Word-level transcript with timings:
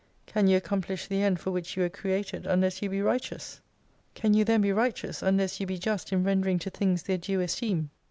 Can 0.25 0.47
you 0.47 0.57
accomplish 0.57 1.05
the 1.05 1.21
end 1.21 1.39
for 1.39 1.51
which 1.51 1.77
you 1.77 1.83
were 1.83 1.89
created, 1.89 2.47
unless 2.47 2.81
you 2.81 2.89
be 2.89 3.03
Righteous? 3.03 3.61
Can 4.15 4.33
you 4.33 4.43
then 4.43 4.61
8 4.61 4.63
be 4.63 4.71
Righteous, 4.71 5.21
unless 5.21 5.59
you 5.59 5.67
be 5.67 5.77
just 5.77 6.11
in 6.11 6.23
rendering 6.23 6.57
to 6.57 6.71
Things 6.71 7.03
their 7.03 7.19
due 7.19 7.39
esteem 7.39 7.91